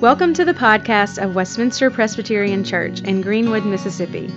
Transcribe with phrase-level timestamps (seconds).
[0.00, 4.32] Welcome to the podcast of Westminster Presbyterian Church in Greenwood, Mississippi.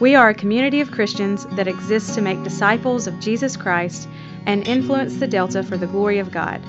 [0.00, 4.08] We are a community of Christians that exists to make disciples of Jesus Christ
[4.46, 6.60] and influence the Delta for the glory of God.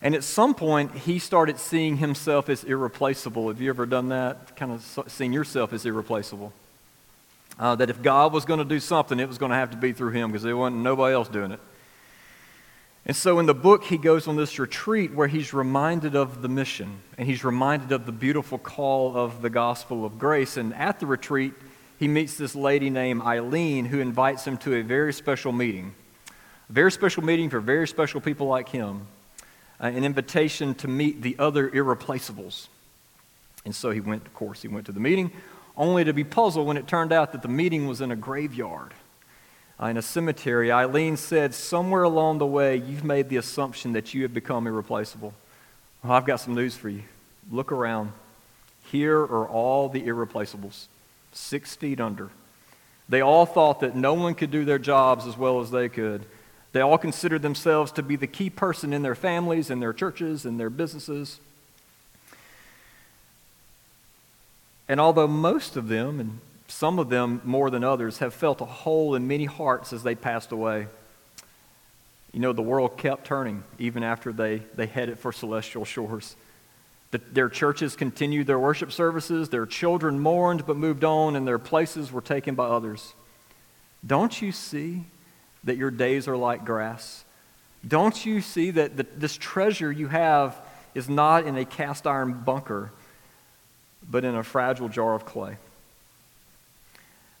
[0.00, 3.48] And at some point, he started seeing himself as irreplaceable.
[3.48, 4.56] Have you ever done that?
[4.56, 6.54] Kind of seen yourself as irreplaceable?
[7.58, 9.76] Uh, that if God was going to do something, it was going to have to
[9.76, 11.60] be through him because there wasn't nobody else doing it.
[13.06, 16.48] And so in the book, he goes on this retreat where he's reminded of the
[16.48, 20.56] mission and he's reminded of the beautiful call of the gospel of grace.
[20.56, 21.52] And at the retreat,
[21.98, 25.94] he meets this lady named Eileen who invites him to a very special meeting.
[26.70, 29.06] A very special meeting for very special people like him.
[29.78, 32.68] Uh, an invitation to meet the other irreplaceables.
[33.66, 35.30] And so he went, of course, he went to the meeting,
[35.76, 38.94] only to be puzzled when it turned out that the meeting was in a graveyard
[39.80, 44.14] uh, in a cemetery, Eileen said, Somewhere along the way, you've made the assumption that
[44.14, 45.34] you have become irreplaceable.
[46.02, 47.02] Well, I've got some news for you.
[47.50, 48.12] Look around.
[48.92, 50.86] Here are all the irreplaceables,
[51.32, 52.30] six feet under.
[53.08, 56.24] They all thought that no one could do their jobs as well as they could.
[56.72, 60.46] They all considered themselves to be the key person in their families, in their churches,
[60.46, 61.40] in their businesses.
[64.88, 68.66] And although most of them, and some of them more than others, have felt a
[68.66, 70.86] hole in many hearts as they passed away.
[72.32, 76.36] You know, the world kept turning even after they, they headed for celestial shores.
[77.12, 81.60] The, their churches continued their worship services, their children mourned but moved on, and their
[81.60, 83.14] places were taken by others.
[84.04, 85.04] Don't you see
[85.62, 87.24] that your days are like grass?
[87.86, 90.60] Don't you see that the, this treasure you have
[90.94, 92.90] is not in a cast iron bunker,
[94.10, 95.56] but in a fragile jar of clay?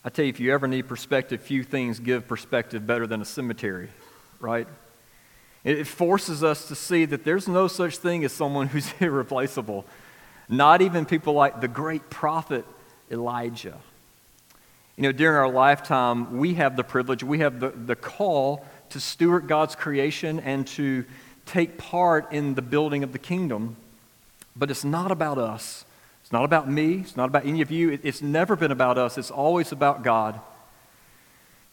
[0.04, 3.24] I tell you, if you ever need perspective, few things give perspective better than a
[3.24, 3.88] cemetery,
[4.38, 4.68] right?
[5.64, 9.86] It forces us to see that there's no such thing as someone who's irreplaceable.
[10.48, 12.66] Not even people like the great prophet
[13.10, 13.78] Elijah.
[14.96, 19.00] You know, during our lifetime, we have the privilege, we have the, the call to
[19.00, 21.04] steward God's creation and to
[21.46, 23.76] take part in the building of the kingdom.
[24.54, 25.84] But it's not about us.
[26.34, 26.94] Not about me.
[26.94, 27.96] It's not about any of you.
[28.02, 29.18] It's never been about us.
[29.18, 30.40] It's always about God.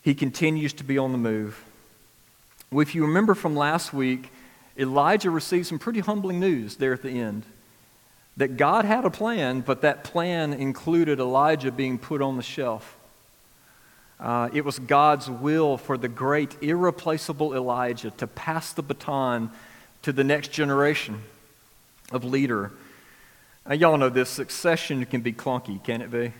[0.03, 1.66] He continues to be on the move.
[2.71, 4.31] If you remember from last week,
[4.77, 7.41] Elijah received some pretty humbling news there at the end.
[8.38, 12.95] That God had a plan, but that plan included Elijah being put on the shelf.
[14.19, 19.50] Uh, it was God's will for the great, irreplaceable Elijah to pass the baton
[20.03, 21.23] to the next generation
[22.11, 22.71] of leader
[23.67, 26.33] now, y'all know this succession can be clunky, can it be?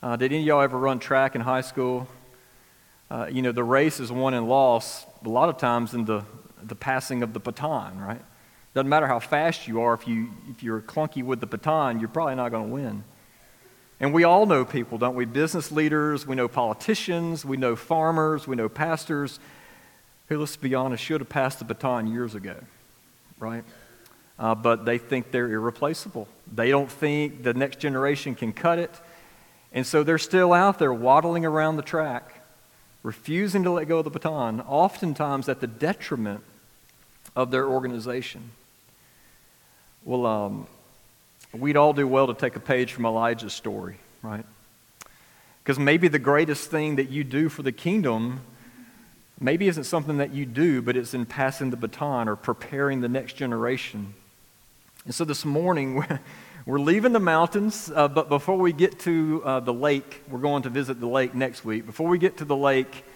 [0.00, 2.06] Uh, did any of y'all ever run track in high school?
[3.10, 6.22] Uh, you know, the race is won and lost a lot of times in the,
[6.62, 8.20] the passing of the baton, right?
[8.72, 12.08] Doesn't matter how fast you are, if, you, if you're clunky with the baton, you're
[12.08, 13.04] probably not going to win.
[13.98, 15.24] And we all know people, don't we?
[15.24, 19.40] Business leaders, we know politicians, we know farmers, we know pastors
[20.28, 22.54] who, let's be honest, should have passed the baton years ago,
[23.40, 23.64] right?
[24.38, 26.28] Uh, but they think they're irreplaceable.
[26.52, 28.94] They don't think the next generation can cut it.
[29.72, 32.42] And so they're still out there waddling around the track,
[33.02, 36.42] refusing to let go of the baton, oftentimes at the detriment
[37.34, 38.50] of their organization.
[40.04, 40.66] Well, um,
[41.52, 44.46] we'd all do well to take a page from Elijah's story, right?
[45.62, 48.40] Because maybe the greatest thing that you do for the kingdom
[49.40, 53.08] maybe isn't something that you do, but it's in passing the baton or preparing the
[53.08, 54.14] next generation
[55.08, 56.04] and so this morning,
[56.66, 60.64] we're leaving the mountains, uh, but before we get to uh, the lake, we're going
[60.64, 61.86] to visit the lake next week.
[61.86, 63.06] Before we get to the lake,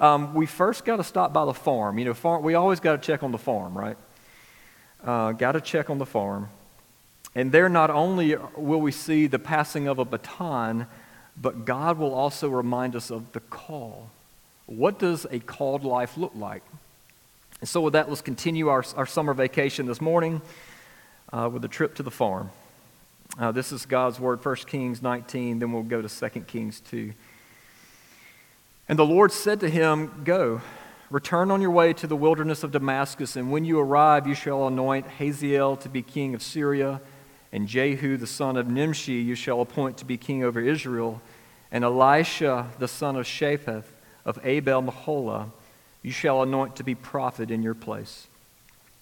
[0.00, 2.00] um, we first got to stop by the farm.
[2.00, 3.96] You know, farm, we always got to check on the farm, right?
[5.04, 6.48] Uh, got to check on the farm.
[7.36, 10.88] And there, not only will we see the passing of a baton,
[11.40, 14.10] but God will also remind us of the call.
[14.66, 16.64] What does a called life look like?
[17.60, 20.42] And so, with that, let's continue our, our summer vacation this morning
[21.32, 22.50] uh, with a trip to the farm.
[23.38, 27.12] Uh, this is God's word, 1 Kings 19, then we'll go to 2 Kings 2.
[28.88, 30.60] And the Lord said to him, Go,
[31.10, 34.66] return on your way to the wilderness of Damascus, and when you arrive, you shall
[34.66, 37.00] anoint Hazael to be king of Syria,
[37.52, 41.22] and Jehu the son of Nimshi you shall appoint to be king over Israel,
[41.70, 43.84] and Elisha the son of Shaphat
[44.24, 45.50] of Abel Meholah
[46.02, 48.26] you shall anoint to be prophet in your place.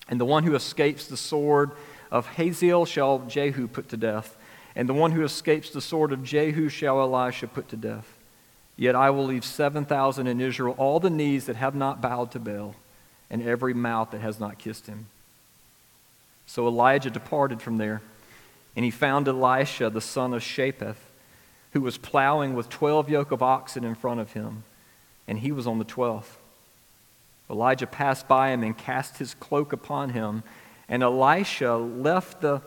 [0.08, 1.72] And the one who escapes the sword
[2.10, 4.36] of Hazael shall Jehu put to death,
[4.74, 8.16] and the one who escapes the sword of Jehu shall Elisha put to death.
[8.76, 12.38] Yet I will leave 7,000 in Israel, all the knees that have not bowed to
[12.38, 12.76] Baal,
[13.28, 15.06] and every mouth that has not kissed him.
[16.46, 18.00] So Elijah departed from there,
[18.76, 20.94] and he found Elisha, the son of Shaphat,
[21.72, 24.62] who was plowing with 12 yoke of oxen in front of him,
[25.26, 26.36] and he was on the 12th.
[27.50, 30.42] Elijah passed by him and cast his cloak upon him,
[30.88, 32.62] and Elisha left the,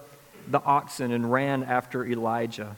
[0.48, 2.76] the oxen and ran after Elijah.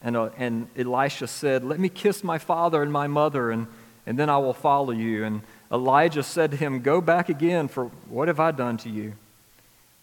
[0.00, 3.66] And, uh, and Elisha said, Let me kiss my father and my mother, and,
[4.06, 5.24] and then I will follow you.
[5.24, 5.42] And
[5.72, 9.14] Elijah said to him, Go back again, for what have I done to you?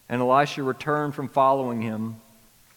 [0.09, 2.17] And Elisha returned from following him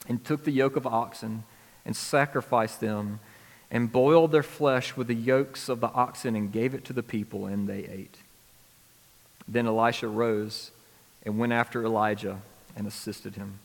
[0.08, 1.44] and took the yoke of oxen
[1.84, 3.20] and sacrificed them
[3.70, 7.02] and boiled their flesh with the yokes of the oxen and gave it to the
[7.02, 8.16] people, and they ate.
[9.46, 10.70] Then Elisha rose
[11.24, 12.40] and went after Elijah
[12.76, 13.58] and assisted him.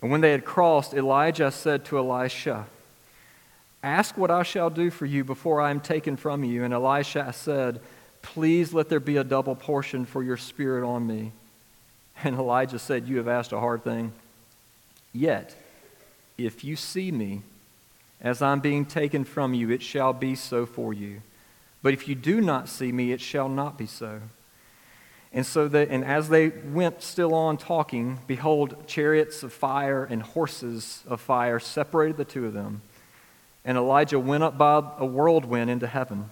[0.00, 2.66] And when they had crossed, Elijah said to Elisha,
[3.84, 6.64] Ask what I shall do for you before I am taken from you.
[6.64, 7.80] And Elisha said,
[8.20, 11.32] Please let there be a double portion for your spirit on me.
[12.24, 14.12] And Elijah said, You have asked a hard thing.
[15.12, 15.56] Yet,
[16.38, 17.42] if you see me
[18.20, 21.22] as I'm being taken from you, it shall be so for you.
[21.82, 24.20] But if you do not see me, it shall not be so.
[25.34, 30.22] And so that, and as they went still on talking, behold, chariots of fire and
[30.22, 32.82] horses of fire separated the two of them.
[33.64, 36.28] And Elijah went up by a whirlwind into heaven.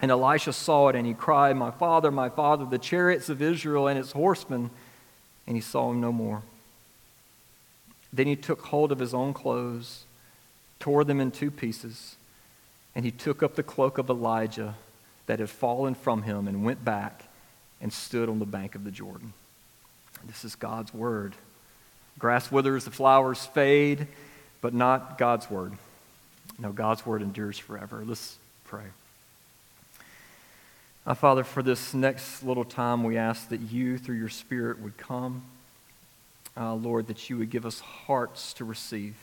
[0.00, 3.86] And Elisha saw it, and he cried, My father, my father, the chariots of Israel
[3.86, 4.70] and its horsemen.
[5.46, 6.42] And he saw him no more.
[8.12, 10.04] Then he took hold of his own clothes,
[10.80, 12.16] tore them in two pieces,
[12.94, 14.74] and he took up the cloak of Elijah
[15.26, 17.23] that had fallen from him and went back
[17.84, 19.34] and stood on the bank of the Jordan.
[20.26, 21.34] This is God's word.
[22.18, 24.06] Grass withers, the flowers fade,
[24.62, 25.74] but not God's word.
[26.58, 28.02] No, God's word endures forever.
[28.06, 28.86] Let's pray.
[31.06, 34.96] Uh, Father, for this next little time, we ask that you, through your Spirit, would
[34.96, 35.42] come.
[36.56, 39.14] Uh, Lord, that you would give us hearts to receive,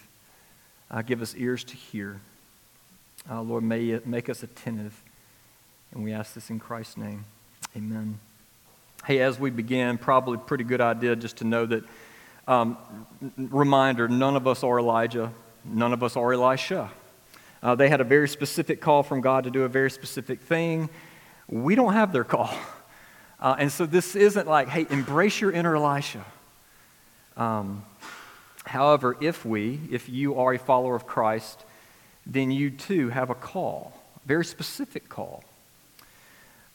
[0.92, 2.20] uh, give us ears to hear.
[3.28, 5.02] Uh, Lord, may it make us attentive.
[5.92, 7.26] And we ask this in Christ's name.
[7.76, 8.20] Amen.
[9.04, 11.84] Hey, as we begin, probably pretty good idea just to know that,
[12.48, 12.78] um,
[13.36, 15.34] reminder, none of us are Elijah,
[15.66, 16.92] none of us are Elisha.
[17.64, 20.88] Uh, they had a very specific call from God to do a very specific thing.
[21.48, 22.54] We don't have their call.
[23.40, 26.24] Uh, and so this isn't like, hey, embrace your inner Elisha.
[27.36, 27.84] Um,
[28.66, 31.66] however, if we, if you are a follower of Christ,
[32.28, 35.44] then you too have a call, very specific call.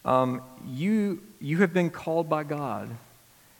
[0.06, 2.88] Um, you, you have been called by God.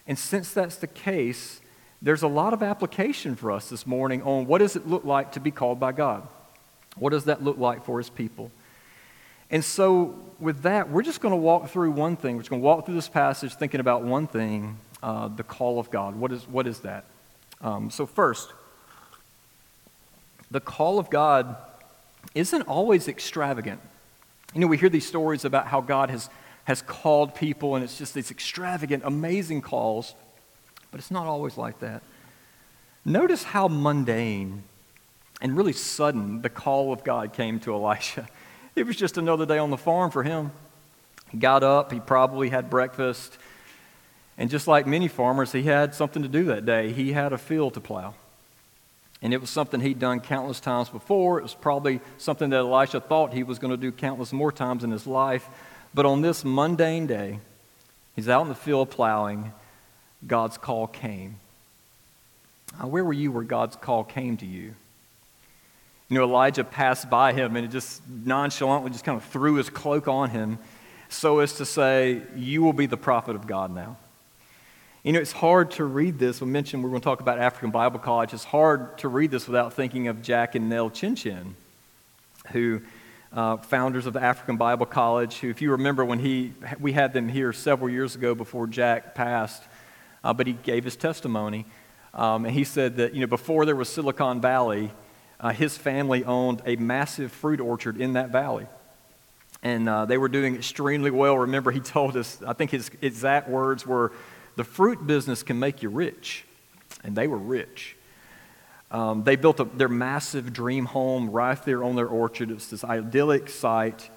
[0.07, 1.61] And since that's the case,
[2.01, 5.33] there's a lot of application for us this morning on what does it look like
[5.33, 6.27] to be called by God?
[6.97, 8.53] What does that look like for his people?
[9.51, 12.37] And so, with that, we're just going to walk through one thing.
[12.37, 15.79] We're just going to walk through this passage thinking about one thing uh, the call
[15.79, 16.17] of God.
[16.17, 17.05] What is, what is that?
[17.61, 18.53] Um, so, first,
[20.51, 21.57] the call of God
[22.35, 23.81] isn't always extravagant.
[24.55, 26.31] You know, we hear these stories about how God has,
[26.65, 30.15] has called people, and it's just these extravagant, amazing calls,
[30.91, 32.03] but it's not always like that.
[33.05, 34.63] Notice how mundane
[35.41, 38.29] and really sudden the call of God came to Elisha.
[38.75, 40.53] It was just another day on the farm for him.
[41.31, 43.39] He got up, he probably had breakfast,
[44.37, 46.93] and just like many farmers, he had something to do that day.
[46.93, 48.13] He had a field to plow.
[49.23, 51.39] And it was something he'd done countless times before.
[51.39, 54.85] It was probably something that Elisha thought he was going to do countless more times
[54.85, 55.49] in his life.
[55.95, 57.39] But on this mundane day,
[58.15, 59.53] he's out in the field plowing.
[60.27, 61.41] God's call came.
[62.83, 64.75] Where were you where God's call came to you?
[66.09, 69.71] You know, Elijah passed by him and he just nonchalantly just kind of threw his
[69.71, 70.59] cloak on him
[71.09, 73.97] so as to say, You will be the prophet of God now.
[75.07, 76.41] You know, it's hard to read this.
[76.41, 78.35] We mentioned we're going to talk about African Bible College.
[78.35, 81.53] It's hard to read this without thinking of Jack and Nell Chinchen,
[82.51, 82.81] who
[83.33, 87.13] uh, founders of the African Bible College, who, if you remember when he, we had
[87.13, 89.63] them here several years ago before Jack passed,
[90.25, 91.67] uh, but he gave his testimony.
[92.13, 94.91] Um, and he said that, you know, before there was Silicon Valley,
[95.39, 98.67] uh, his family owned a massive fruit orchard in that valley.
[99.63, 101.39] And uh, they were doing extremely well.
[101.39, 104.11] Remember, he told us, I think his exact words were,
[104.57, 106.45] the fruit business can make you rich.
[107.05, 107.95] And they were rich.
[108.91, 112.51] Um, they built a, their massive dream home right there on their orchard.
[112.51, 114.11] It was this idyllic site.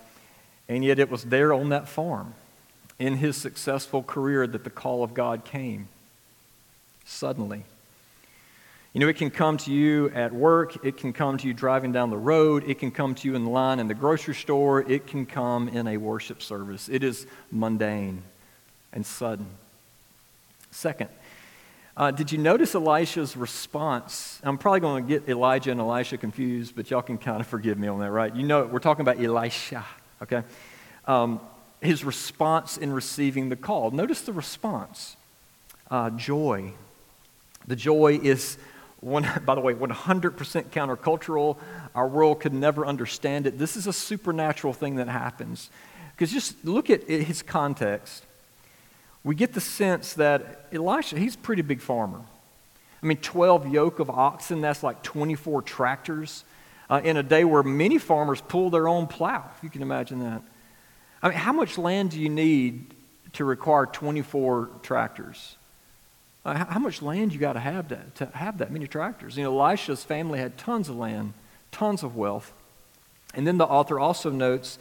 [0.68, 2.36] And yet it was there on that farm,
[3.00, 5.88] in his successful career, that the call of God came.
[7.06, 7.64] Suddenly.
[8.94, 11.92] You know, it can come to you at work, it can come to you driving
[11.92, 15.06] down the road, it can come to you in line in the grocery store, it
[15.06, 16.90] can come in a worship service.
[16.90, 18.24] It is mundane
[18.92, 19.48] and sudden.
[20.72, 21.10] Second,
[21.98, 24.40] uh, did you notice Elisha's response?
[24.44, 27.78] I'm probably going to get Elijah and Elisha confused, but y'all can kind of forgive
[27.78, 28.34] me on that, right?
[28.34, 29.86] You know, we're talking about Elisha,
[30.22, 30.44] okay?
[31.06, 31.42] Um,
[31.82, 33.92] his response in receiving the call.
[33.92, 35.18] Notice the response
[35.92, 36.72] uh, joy.
[37.68, 38.58] The joy is
[39.02, 41.58] one, by the way, 100% countercultural.
[41.96, 43.58] Our world could never understand it.
[43.58, 45.70] This is a supernatural thing that happens.
[46.12, 48.26] Because just look at his context.
[49.30, 52.20] We get the sense that Elisha, he's a pretty big farmer.
[53.04, 56.44] I mean, 12 yoke of oxen, that's like 24 tractors
[56.90, 60.22] uh, in a day where many farmers pull their own plow, if you can imagine
[60.22, 60.42] that.
[61.22, 62.96] I mean, how much land do you need
[63.34, 65.58] to require 24 tractors?
[66.44, 69.38] Uh, how much land you got to have to have that many tractors?
[69.38, 71.36] You know, Elisha's family had tons of land,
[71.72, 72.52] tons of wealth.
[73.36, 74.80] And then the author also notes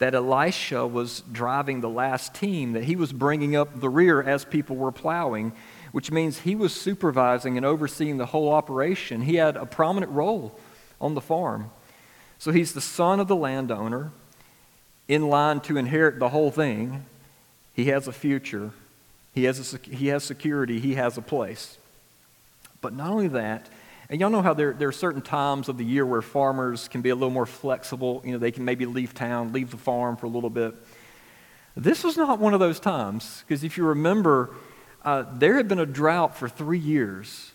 [0.00, 4.46] that Elisha was driving the last team, that he was bringing up the rear as
[4.46, 5.52] people were plowing,
[5.92, 9.20] which means he was supervising and overseeing the whole operation.
[9.20, 10.58] He had a prominent role
[11.02, 11.70] on the farm.
[12.38, 14.10] So he's the son of the landowner,
[15.06, 17.04] in line to inherit the whole thing.
[17.74, 18.70] He has a future.
[19.34, 21.76] He has, a, he has security, he has a place.
[22.80, 23.68] But not only that,
[24.10, 27.00] and y'all know how there, there are certain times of the year where farmers can
[27.00, 28.20] be a little more flexible.
[28.24, 30.74] You know, they can maybe leave town, leave the farm for a little bit.
[31.76, 34.50] This was not one of those times, because if you remember,
[35.04, 37.52] uh, there had been a drought for three years.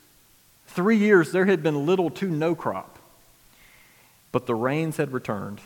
[0.67, 2.99] Three years, there had been little to no crop.
[4.31, 5.59] But the rains had returned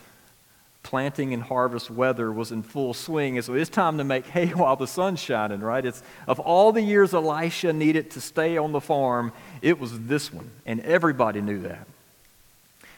[0.90, 3.36] planting and harvest weather was in full swing.
[3.36, 5.86] And so it's time to make hay while the sun's shining, right?
[5.86, 9.32] It's of all the years Elisha needed to stay on the farm,
[9.62, 10.50] it was this one.
[10.66, 11.86] And everybody knew that.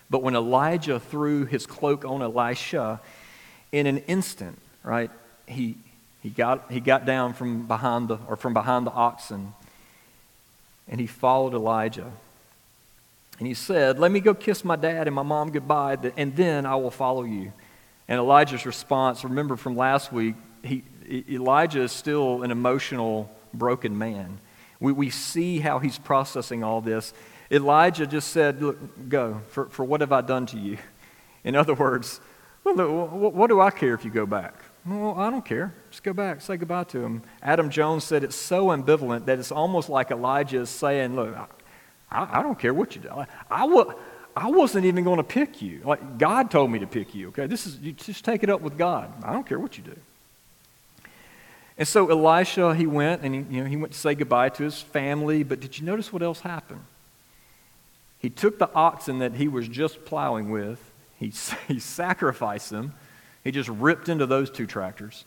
[0.09, 2.99] But when Elijah threw his cloak on Elisha,
[3.73, 5.11] in an instant, right,
[5.47, 5.77] he,
[6.23, 9.53] he, got, he got down from behind the, or from behind the oxen
[10.89, 12.11] and he followed Elijah.
[13.39, 16.65] And he said, Let me go kiss my dad and my mom goodbye, and then
[16.65, 17.53] I will follow you.
[18.09, 20.85] And Elijah's response, remember from last week, he,
[21.31, 24.41] Elijah is still an emotional, broken man.
[24.81, 27.15] We, we see how he's processing all this.
[27.51, 30.79] Elijah just said, Look, go, for, for what have I done to you?
[31.45, 32.21] In other words,
[32.65, 32.75] well,
[33.07, 34.55] what, what do I care if you go back?
[34.87, 35.75] Well, I don't care.
[35.91, 37.23] Just go back, say goodbye to him.
[37.43, 41.37] Adam Jones said it's so ambivalent that it's almost like Elijah is saying, Look,
[42.11, 43.11] I, I don't care what you do.
[43.11, 43.95] I, I will.
[44.35, 45.83] I wasn't even going to pick you.
[45.85, 47.29] Like God told me to pick you.
[47.29, 49.13] Okay, this is you just take it up with God.
[49.23, 49.97] I don't care what you do.
[51.79, 54.63] And so Elisha, he went and he, you know, he went to say goodbye to
[54.63, 55.43] his family.
[55.43, 56.85] But did you notice what else happened?
[58.19, 60.79] He took the oxen that he was just plowing with.
[61.19, 61.33] He,
[61.69, 62.95] he sacrificed them.
[63.43, 65.25] He just ripped into those two tractors.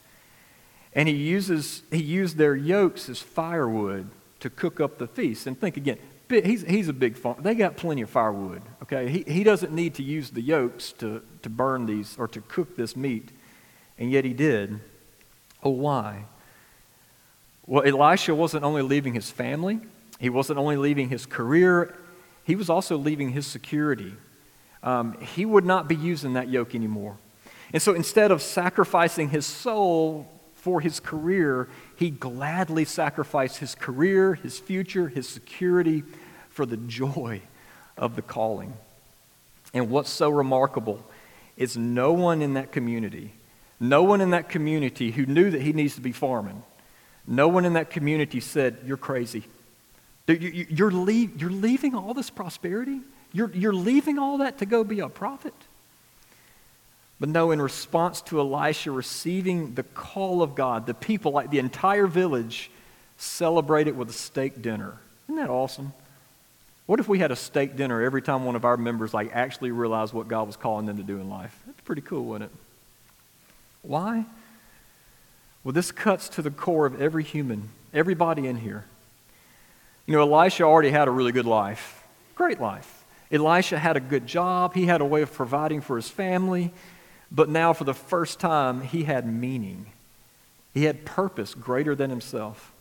[0.93, 4.09] And he, uses, he used their yokes as firewood
[4.39, 5.45] to cook up the feast.
[5.45, 5.97] And think again,
[6.29, 7.37] he's, he's a big farm.
[7.41, 8.61] They got plenty of firewood.
[8.83, 12.41] Okay, he, he doesn't need to use the yokes to, to burn these or to
[12.41, 13.31] cook this meat,
[13.97, 14.79] and yet he did.
[15.63, 16.25] Oh, why?
[17.65, 19.79] Well, Elisha wasn't only leaving his family,
[20.19, 21.97] he wasn't only leaving his career,
[22.43, 24.13] he was also leaving his security.
[24.83, 27.17] Um, he would not be using that yoke anymore.
[27.73, 30.31] And so instead of sacrificing his soul
[30.65, 36.03] for his career, he gladly sacrificed his career, his future, his security
[36.49, 37.39] for the joy
[37.95, 38.73] of the calling.
[39.75, 41.05] And what's so remarkable
[41.55, 43.33] is no one in that community,
[43.79, 46.63] no one in that community who knew that he needs to be farming,
[47.27, 49.43] no one in that community said, You're crazy.
[50.25, 53.01] You're, leaving all this prosperity?
[53.31, 55.53] You're, you're leaving all that to go be a prophet?
[57.19, 61.59] But no, in response to Elisha receiving the call of God, the people, like the
[61.59, 62.69] entire village,
[63.17, 64.97] celebrated with a steak dinner.
[65.27, 65.93] Isn't that awesome?
[66.85, 69.71] What if we had a steak dinner every time one of our members like actually
[69.71, 71.57] realized what God was calling them to do in life?
[71.65, 72.51] That's pretty cool, isn't it?
[73.81, 74.25] Why?
[75.63, 78.85] Well, this cuts to the core of every human, everybody in here.
[80.05, 82.03] You know, Elisha already had a really good life,
[82.35, 83.03] great life.
[83.31, 86.71] Elisha had a good job, he had a way of providing for his family,
[87.31, 89.87] but now for the first time, he had meaning.
[90.73, 92.73] He had purpose greater than himself.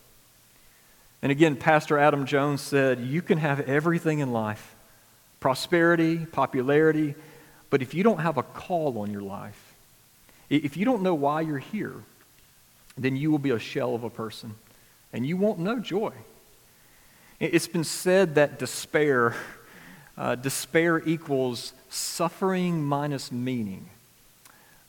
[1.23, 4.75] And again, Pastor Adam Jones said, You can have everything in life
[5.41, 7.15] prosperity, popularity,
[7.69, 9.75] but if you don't have a call on your life,
[10.49, 11.95] if you don't know why you're here,
[12.97, 14.55] then you will be a shell of a person
[15.13, 16.13] and you won't know joy.
[17.41, 19.35] It's been said that despair,
[20.19, 23.89] uh, despair equals suffering minus meaning.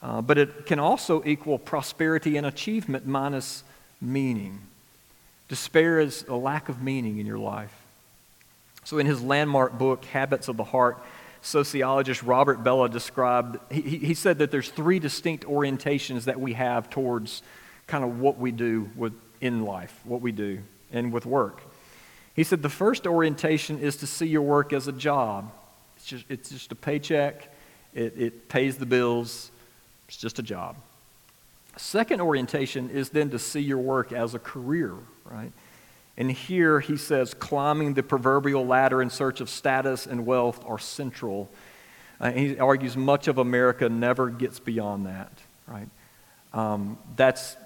[0.02, 3.64] Uh, but it can also equal prosperity and achievement minus
[4.00, 4.60] meaning.
[5.48, 7.74] Despair is a lack of meaning in your life.
[8.84, 11.02] So, in his landmark book, Habits of the Heart,
[11.42, 16.90] sociologist Robert Bellah described, he, he said that there's three distinct orientations that we have
[16.90, 17.42] towards
[17.86, 20.60] kind of what we do with, in life, what we do,
[20.92, 21.62] and with work.
[22.34, 25.50] He said the first orientation is to see your work as a job.
[25.96, 27.52] It's just, it's just a paycheck,
[27.94, 29.50] it, it pays the bills,
[30.08, 30.76] it's just a job.
[31.76, 34.94] Second orientation is then to see your work as a career,
[35.24, 35.52] right?
[36.16, 40.78] And here he says climbing the proverbial ladder in search of status and wealth are
[40.78, 41.50] central.
[42.18, 45.32] Uh, he argues much of America never gets beyond that,
[45.66, 45.88] right?
[46.54, 47.56] Um, that's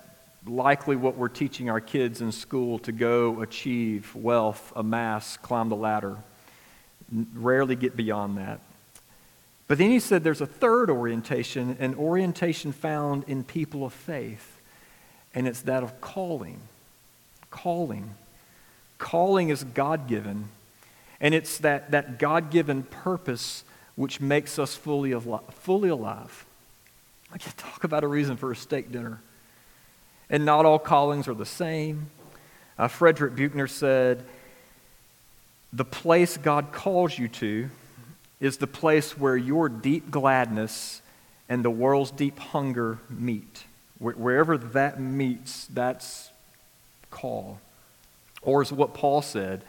[0.46, 5.76] likely what we're teaching our kids in school to go achieve wealth, amass, climb the
[5.76, 6.16] ladder.
[7.34, 8.60] Rarely get beyond that.
[9.70, 14.60] But then he said there's a third orientation, an orientation found in people of faith,
[15.32, 16.58] and it's that of calling.
[17.52, 18.10] Calling.
[18.98, 20.48] Calling is God given,
[21.20, 23.62] and it's that, that God given purpose
[23.94, 26.44] which makes us fully, alive, fully alive.
[27.32, 29.20] I can talk about a reason for a steak dinner.
[30.28, 32.10] And not all callings are the same.
[32.76, 34.24] Uh, Frederick Buechner said,
[35.72, 37.70] The place God calls you to
[38.40, 41.02] is the place where your deep gladness
[41.48, 43.64] and the world's deep hunger meet.
[43.98, 46.30] Wherever that meets, that's
[47.10, 47.60] call.
[48.40, 49.62] Or is what Paul said.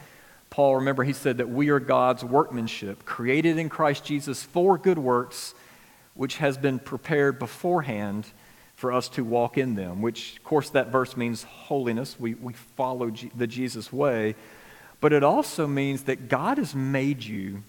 [0.50, 4.98] Paul, remember, he said that we are God's workmanship, created in Christ Jesus for good
[4.98, 5.54] works,
[6.14, 8.28] which has been prepared beforehand
[8.76, 12.20] for us to walk in them, which, of course, that verse means holiness.
[12.20, 14.36] We, we follow G- the Jesus way.
[15.00, 17.64] But it also means that God has made you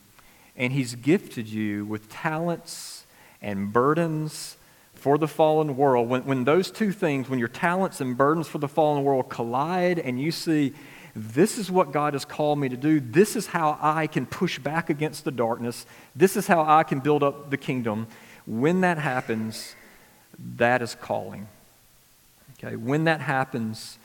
[0.57, 3.05] and He's gifted you with talents
[3.41, 4.57] and burdens
[4.95, 6.09] for the fallen world.
[6.09, 9.99] When, when those two things, when your talents and burdens for the fallen world collide,
[9.99, 10.75] and you see,
[11.17, 14.59] this is what God has called me to do, this is how I can push
[14.59, 18.07] back against the darkness, this is how I can build up the kingdom.
[18.47, 19.75] When that happens,
[20.57, 21.49] that is calling.
[22.59, 23.99] Okay, when that happens,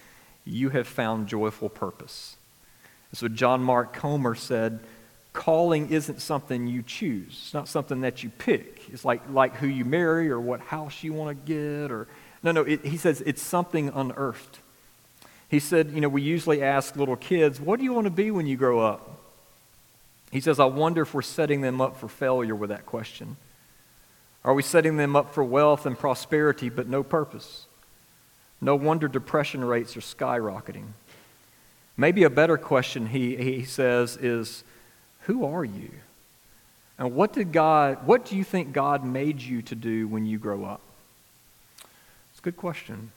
[0.46, 2.38] you have found joyful purpose.
[3.14, 4.80] So John Mark Comer said,
[5.38, 7.28] calling isn't something you choose.
[7.30, 8.82] It's not something that you pick.
[8.92, 12.08] It's like, like who you marry or what house you want to get or
[12.42, 14.60] no, no, it, he says it's something unearthed.
[15.48, 18.32] He said, you know, we usually ask little kids, what do you want to be
[18.32, 19.20] when you grow up?
[20.32, 23.38] He says, I wonder if we're setting them up for failure with that question.
[24.44, 27.68] Are we setting them up for wealth and prosperity but no purpose?
[28.60, 30.88] No wonder depression rates are skyrocketing.
[31.96, 34.64] Maybe a better question, he, he says, is
[35.28, 35.92] who are you?
[36.98, 40.40] And what did God, what do you think God made you to do when you
[40.40, 40.82] grow up?
[42.32, 43.12] It's a good question.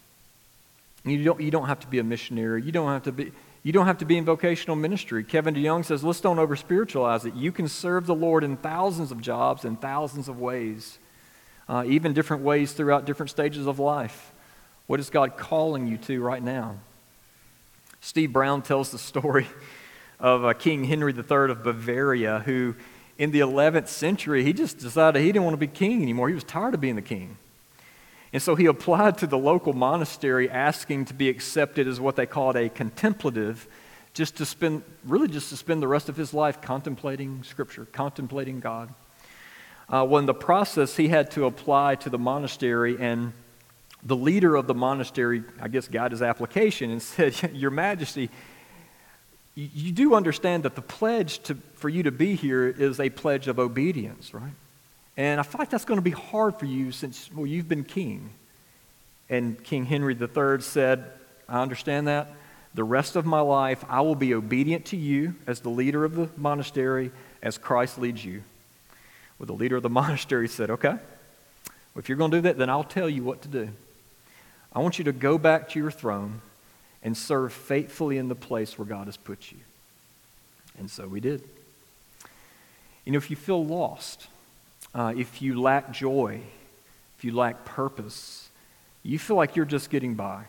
[1.04, 2.62] You don't, you don't have to be a missionary.
[2.62, 5.22] You don't have to be, you don't have to be in vocational ministry.
[5.22, 7.34] Kevin DeYoung says, let's don't over spiritualize it.
[7.34, 10.98] You can serve the Lord in thousands of jobs in thousands of ways,
[11.68, 14.32] uh, even different ways throughout different stages of life.
[14.88, 16.74] What is God calling you to right now?
[18.00, 19.46] Steve Brown tells the story
[20.20, 22.76] of uh, King Henry III of Bavaria, who
[23.18, 26.28] in the 11th century, he just decided he didn't want to be king anymore.
[26.28, 27.36] He was tired of being the king.
[28.32, 32.26] And so he applied to the local monastery asking to be accepted as what they
[32.26, 33.66] called a contemplative,
[34.14, 38.60] just to spend, really just to spend the rest of his life contemplating Scripture, contemplating
[38.60, 38.88] God.
[39.88, 43.32] Uh, well, in the process, he had to apply to the monastery, and
[44.04, 48.30] the leader of the monastery, I guess, got his application and said, Your Majesty,
[49.54, 53.48] you do understand that the pledge to, for you to be here is a pledge
[53.48, 54.52] of obedience, right?
[55.16, 57.84] And I feel like that's going to be hard for you since, well, you've been
[57.84, 58.30] king.
[59.28, 61.04] And King Henry III said,
[61.48, 62.32] I understand that.
[62.74, 66.14] The rest of my life, I will be obedient to you as the leader of
[66.14, 67.10] the monastery
[67.42, 68.42] as Christ leads you.
[69.38, 70.94] Well, the leader of the monastery said, Okay,
[71.96, 73.68] If you're going to do that, then I'll tell you what to do.
[74.72, 76.40] I want you to go back to your throne
[77.02, 79.58] and serve faithfully in the place where God has put you.
[80.78, 81.42] And so we did.
[83.04, 84.26] You know, if you feel lost,
[84.94, 86.40] uh, if you lack joy,
[87.18, 88.48] if you lack purpose,
[89.02, 90.44] you feel like you're just getting by.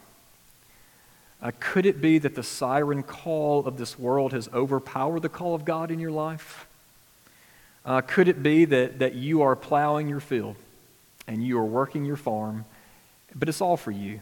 [1.41, 5.55] Uh, could it be that the siren call of this world has overpowered the call
[5.55, 6.67] of God in your life?
[7.83, 10.55] Uh, could it be that, that you are plowing your field
[11.27, 12.65] and you are working your farm,
[13.33, 14.19] but it's all for you?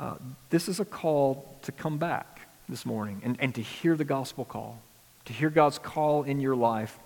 [0.00, 0.14] Uh,
[0.48, 4.46] this is a call to come back this morning and, and to hear the gospel
[4.46, 4.80] call,
[5.26, 6.98] to hear God's call in your life.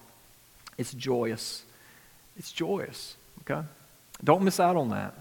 [0.78, 1.64] It's joyous.
[2.36, 3.66] It's joyous, okay?
[4.22, 5.12] Don't miss out on that.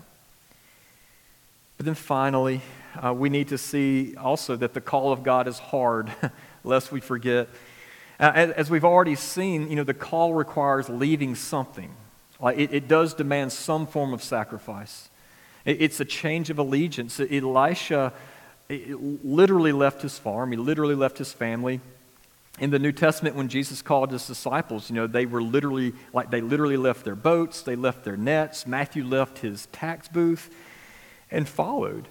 [1.77, 2.62] But then finally,
[3.03, 6.12] uh, we need to see also that the call of God is hard,
[6.63, 7.49] lest we forget.
[8.19, 11.89] Uh, as, as, we've already seen, you know, the call requires leaving something.
[12.39, 15.09] Like it, it does demand some form of sacrifice.
[15.65, 17.19] It, it's a change of allegiance.
[17.19, 18.13] Elisha
[18.69, 20.52] literally left his farm.
[20.52, 21.82] He literally left his family.
[22.60, 26.30] In the New Testament, when Jesus called his disciples, you know, they were literally, like,
[26.30, 28.67] they literally left their boats, they left their nets.
[28.67, 30.54] Matthew left his tax booth
[31.32, 32.08] and followed.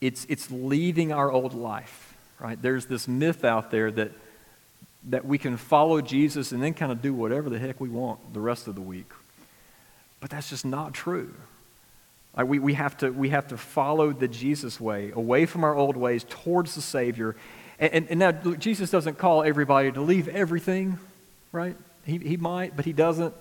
[0.00, 2.60] It's, it's leaving our old life, right?
[2.60, 4.12] There's this myth out there that,
[5.08, 8.32] that we can follow Jesus and then kind of do whatever the heck we want
[8.32, 9.10] the rest of the week.
[10.20, 11.34] But that's just not true.
[12.36, 15.74] Like we, we, have to, we have to follow the Jesus way, away from our
[15.74, 17.34] old ways, towards the Savior.
[17.78, 20.98] And, and, and now, Jesus doesn't call everybody to leave everything,
[21.52, 21.76] right?
[22.04, 23.34] He, he might, but he doesn't.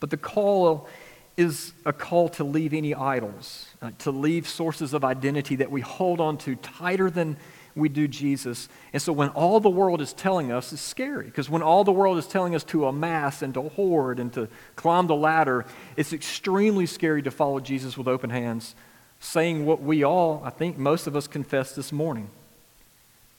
[0.00, 0.88] But the call
[1.36, 5.80] is a call to leave any idols, uh, to leave sources of identity that we
[5.80, 7.36] hold on to tighter than
[7.78, 8.68] we do Jesus.
[8.92, 11.92] And so when all the world is telling us, it's scary because when all the
[11.92, 15.64] world is telling us to amass and to hoard and to climb the ladder,
[15.96, 18.74] it's extremely scary to follow Jesus with open hands,
[19.20, 22.28] saying what we all, I think most of us confess this morning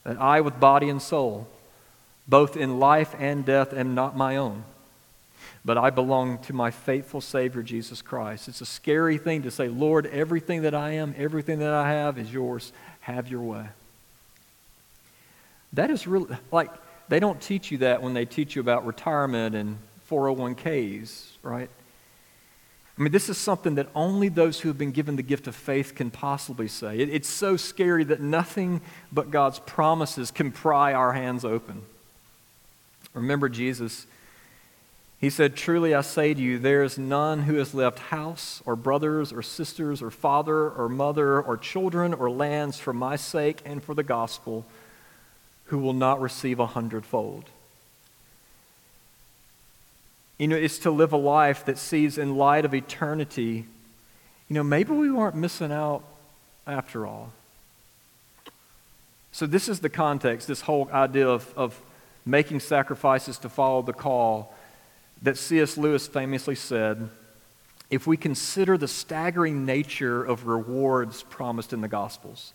[0.04, 1.46] that I, with body and soul,
[2.26, 4.64] both in life and death, am not my own
[5.64, 8.48] but I belong to my faithful Savior, Jesus Christ.
[8.48, 12.18] It's a scary thing to say, Lord, everything that I am, everything that I have
[12.18, 12.72] is yours.
[13.00, 13.66] Have your way.
[15.72, 16.70] That is really, like,
[17.08, 19.78] they don't teach you that when they teach you about retirement and
[20.10, 21.68] 401ks, right?
[22.98, 25.56] I mean, this is something that only those who have been given the gift of
[25.56, 26.98] faith can possibly say.
[26.98, 28.80] It, it's so scary that nothing
[29.10, 31.82] but God's promises can pry our hands open.
[33.14, 34.06] Remember Jesus
[35.20, 38.74] he said, Truly I say to you, there is none who has left house, or
[38.74, 43.84] brothers, or sisters, or father, or mother, or children, or lands for my sake and
[43.84, 44.64] for the gospel,
[45.70, 47.44] who will not receive a hundredfold.
[50.36, 53.66] You know, it's to live a life that sees in light of eternity,
[54.48, 56.02] you know, maybe we weren't missing out
[56.66, 57.32] after all.
[59.30, 61.80] So, this is the context, this whole idea of, of
[62.26, 64.52] making sacrifices to follow the call
[65.22, 65.76] that C.S.
[65.76, 67.10] Lewis famously said
[67.90, 72.54] if we consider the staggering nature of rewards promised in the Gospels,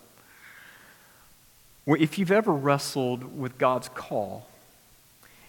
[1.87, 4.47] If you've ever wrestled with God's call,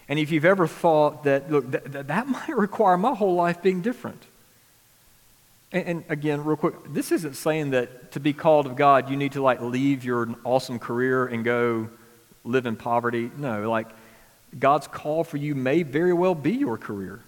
[0.09, 3.81] and if you've ever thought that, look, that, that might require my whole life being
[3.81, 4.21] different.
[5.71, 9.17] And, and, again, real quick, this isn't saying that to be called of God, you
[9.17, 11.89] need to like leave your awesome career and go
[12.43, 13.31] live in poverty.
[13.37, 13.87] No, like
[14.57, 17.21] God's call for you may very well be your career.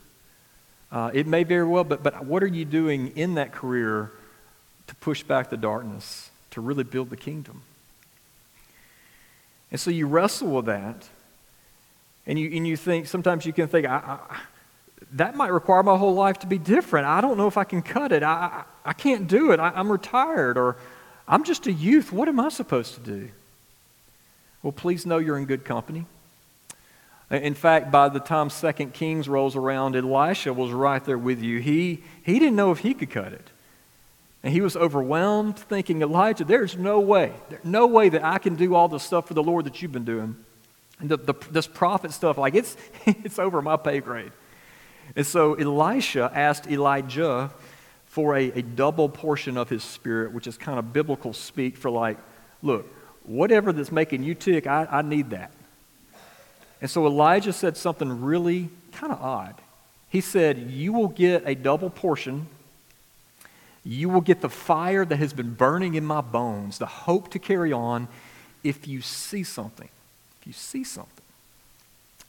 [0.92, 4.12] Uh, it may very well, but, but what are you doing in that career
[4.88, 7.64] to push back the darkness, to really build the kingdom?
[9.72, 11.10] And so you wrestle with that,
[12.28, 14.40] and you, and you think, sometimes you can think, I, I,
[15.14, 17.08] that might require my whole life to be different.
[17.08, 18.24] I don't know if I can cut it.
[18.24, 19.60] I, I, I can't do it.
[19.60, 20.78] I, I'm retired, or
[21.28, 22.12] I'm just a youth.
[22.12, 23.30] What am I supposed to do?
[24.64, 26.06] Well, please know you're in good company.
[27.32, 31.60] In fact, by the time Second Kings rolls around, Elisha was right there with you.
[31.60, 33.50] He, he didn't know if he could cut it.
[34.46, 38.56] And he was overwhelmed, thinking, Elijah, there's no way, there's no way that I can
[38.56, 40.36] do all the stuff for the Lord that you've been doing.
[41.00, 42.78] And the, the, this prophet stuff, like it's,
[43.08, 44.32] it's over my pay grade.
[45.16, 47.50] And so Elisha asked Elijah
[48.06, 51.90] for a, a double portion of his spirit, which is kind of biblical speak for
[51.90, 52.20] like,
[52.62, 52.86] look,
[53.24, 55.52] whatever that's making you tick, I, I need that.
[56.82, 59.56] And so Elijah said something really kind of odd.
[60.10, 62.46] He said, You will get a double portion.
[63.86, 67.40] You will get the fire that has been burning in my bones, the hope to
[67.40, 68.08] carry on,
[68.64, 69.90] if you see something.
[70.42, 71.12] If you see something.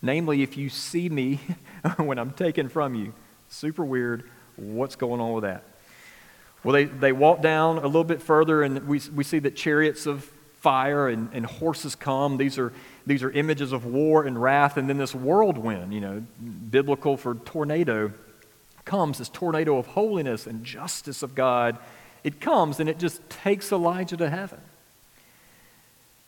[0.03, 1.40] Namely, if you see me
[1.97, 3.14] when I'm taken from you.
[3.49, 4.29] Super weird.
[4.57, 5.64] What's going on with that?
[6.62, 10.05] Well, they, they walk down a little bit further, and we, we see that chariots
[10.05, 12.37] of fire and, and horses come.
[12.37, 12.73] These are,
[13.07, 14.77] these are images of war and wrath.
[14.77, 16.23] And then this whirlwind, you know,
[16.71, 18.12] biblical for tornado,
[18.87, 21.77] comes this tornado of holiness and justice of God.
[22.25, 24.61] It comes and it just takes Elijah to heaven.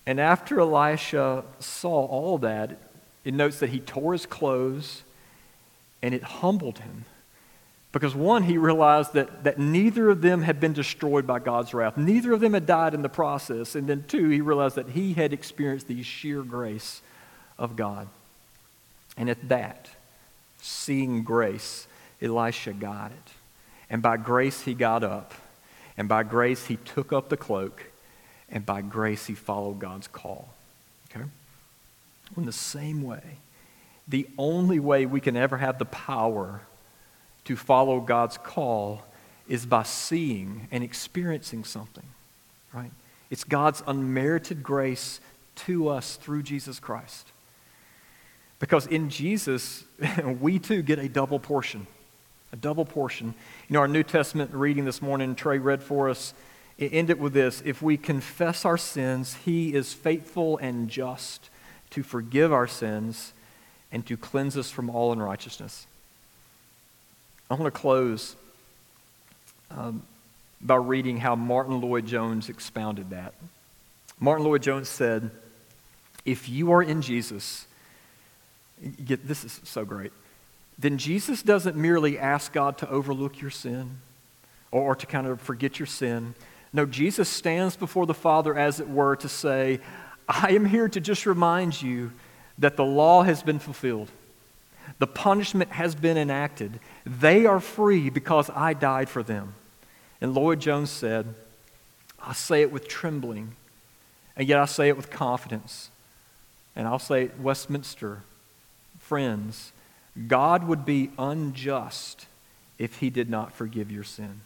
[0.07, 2.79] And after Elisha saw all that,
[3.25, 5.03] it notes that he tore his clothes
[6.03, 7.05] and it humbled him.
[7.91, 11.97] Because one, he realized that, that neither of them had been destroyed by God's wrath.
[11.97, 13.75] Neither of them had died in the process.
[13.75, 17.01] And then two, he realized that he had experienced the sheer grace
[17.59, 18.09] of God.
[19.17, 19.89] And at that,
[20.61, 21.88] seeing grace,
[22.21, 23.33] Elisha got it.
[23.91, 25.35] And by grace, he got up.
[25.97, 27.91] And by grace, he took up the cloak.
[28.51, 30.49] And by grace, he followed God's call.
[31.11, 31.25] Okay?
[32.37, 33.39] In the same way,
[34.07, 36.63] the only way we can ever have the power
[37.45, 39.03] to follow God's call
[39.49, 42.05] is by seeing and experiencing something,
[42.73, 42.91] right?
[43.31, 45.21] It's God's unmerited grace
[45.57, 47.29] to us through Jesus Christ.
[48.59, 49.85] Because in Jesus,
[50.41, 51.87] we too get a double portion.
[52.53, 53.35] A double portion.
[53.69, 56.33] You know, our New Testament reading this morning, Trey read for us,
[56.79, 61.51] it ended with this If we confess our sins, He is faithful and just
[61.91, 63.33] to forgive our sins
[63.91, 65.87] and to cleanse us from all unrighteousness.
[67.51, 68.37] I want to close
[69.71, 70.03] um,
[70.61, 73.35] by reading how Martyn Lloyd-Jones expounded that.
[74.21, 75.31] Martyn Lloyd-Jones said,
[76.25, 77.67] If you are in Jesus,
[79.05, 80.13] get, this is so great,
[80.79, 83.99] then Jesus doesn't merely ask God to overlook your sin
[84.71, 86.35] or, to kind of forget your sin.
[86.73, 89.81] No, Jesus stands before the Father, as it were, to say,
[90.29, 92.13] I am here to just remind you
[92.59, 94.11] that the law has been fulfilled.
[94.99, 96.79] The punishment has been enacted.
[97.05, 99.55] They are free because I died for them.
[100.21, 101.35] And Lloyd-Jones said,
[102.21, 103.55] I say it with trembling,
[104.37, 105.91] and yet I say it with confidence.
[106.77, 108.23] And I'll say it, Westminster,
[108.99, 109.73] friends,
[110.27, 112.27] God would be unjust
[112.79, 114.41] if he did not forgive your sin.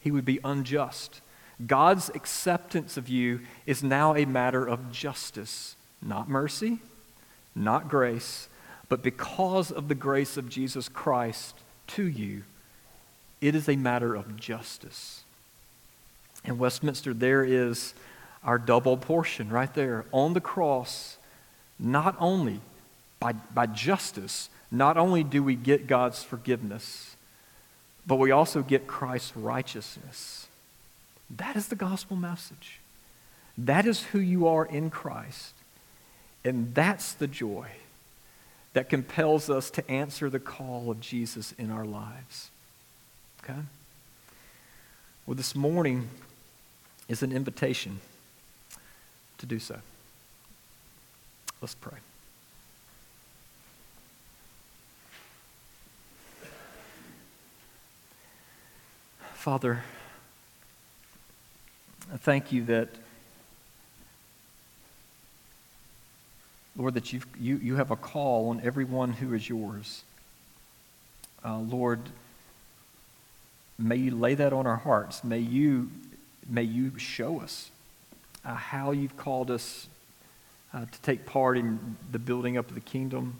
[0.00, 1.20] He would be unjust.
[1.64, 6.78] God's acceptance of you is now a matter of justice, not mercy,
[7.54, 8.48] not grace,
[8.88, 11.54] but because of the grace of Jesus Christ
[11.88, 12.44] to you,
[13.40, 15.22] it is a matter of justice.
[16.44, 17.94] In Westminster, there is
[18.44, 21.16] our double portion right there on the cross.
[21.78, 22.60] Not only
[23.20, 27.16] by, by justice, not only do we get God's forgiveness,
[28.06, 30.46] but we also get Christ's righteousness.
[31.30, 32.80] That is the gospel message.
[33.56, 35.54] That is who you are in Christ.
[36.44, 37.68] And that's the joy
[38.72, 42.50] that compels us to answer the call of Jesus in our lives.
[43.42, 43.60] Okay?
[45.26, 46.08] Well, this morning
[47.08, 48.00] is an invitation
[49.38, 49.78] to do so.
[51.60, 51.98] Let's pray.
[59.48, 59.82] Father,
[62.12, 62.90] I thank you that
[66.76, 70.04] Lord, that you you, you have a call on everyone who is yours.
[71.42, 72.00] Uh, Lord,
[73.78, 75.24] may you lay that on our hearts.
[75.24, 75.90] May you,
[76.46, 77.70] may you show us
[78.44, 79.88] uh, how you've called us
[80.74, 83.38] uh, to take part in the building up of the kingdom.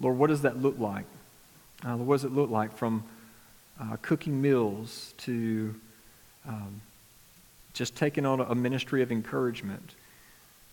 [0.00, 1.04] Lord, what does that look like?
[1.84, 3.04] Uh, what does it look like from
[3.80, 5.74] uh, cooking meals to
[6.46, 6.80] um,
[7.72, 9.94] just taking on a ministry of encouragement?